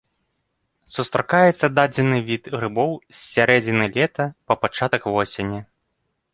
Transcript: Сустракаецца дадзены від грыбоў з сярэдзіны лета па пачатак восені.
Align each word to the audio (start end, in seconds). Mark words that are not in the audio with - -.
Сустракаецца 0.95 1.65
дадзены 1.81 2.17
від 2.31 2.49
грыбоў 2.55 2.91
з 3.03 3.17
сярэдзіны 3.33 3.85
лета 3.99 4.29
па 4.49 4.61
пачатак 4.65 5.01
восені. 5.17 5.59